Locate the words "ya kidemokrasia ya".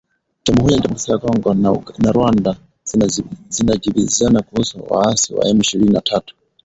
0.73-1.19